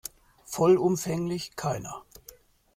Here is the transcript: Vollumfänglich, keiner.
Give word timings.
Vollumfänglich, 0.47 1.55
keiner. 1.55 2.01